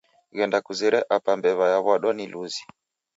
[0.35, 2.63] Ghenda kuzere Apa mbew'a yawa'dwa ni luzi